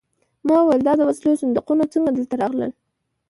ما 0.47 0.55
وویل 0.61 0.81
دا 0.87 0.93
د 0.97 1.01
وسلو 1.09 1.39
صندوقونه 1.41 1.83
څنګه 1.93 2.09
دلته 2.11 2.35
راغلل 2.41 2.71